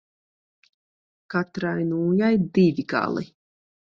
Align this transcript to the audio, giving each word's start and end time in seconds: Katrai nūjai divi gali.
Katrai 1.33 1.83
nūjai 1.91 2.31
divi 2.59 2.87
gali. 2.95 3.27